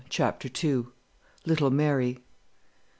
CHAPTER 0.09 0.49
II. 0.67 0.85
LITTLE 1.45 1.69
MARY. 1.69 2.21